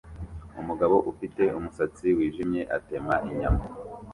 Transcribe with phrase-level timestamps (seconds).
[0.61, 3.63] Umugabo ufite umusatsi wijimye atema inyama